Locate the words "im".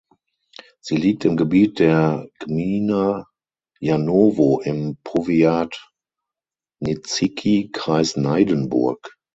1.25-1.37, 4.61-4.97